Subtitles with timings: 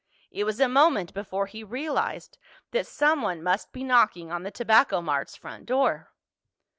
[0.31, 2.39] It was a moment before he realized
[2.71, 6.09] that someone must be knocking on the Tobacco Mart's front door.